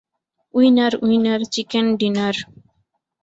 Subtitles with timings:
[0.53, 2.35] Winner, winner, chicken dinner!